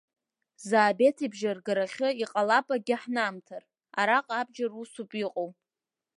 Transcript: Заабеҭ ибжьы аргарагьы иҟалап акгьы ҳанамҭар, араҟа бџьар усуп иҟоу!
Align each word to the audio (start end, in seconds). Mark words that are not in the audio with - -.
Заабеҭ 0.67 1.17
ибжьы 1.25 1.47
аргарагьы 1.51 2.09
иҟалап 2.23 2.67
акгьы 2.75 2.95
ҳанамҭар, 3.01 3.63
араҟа 3.99 4.47
бџьар 4.47 4.71
усуп 4.81 5.11
иҟоу! 5.23 5.49